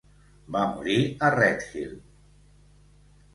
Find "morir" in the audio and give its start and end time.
0.71-0.95